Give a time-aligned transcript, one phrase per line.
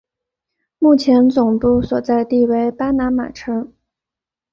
[0.79, 3.71] 目前总部所在地为巴拿马城。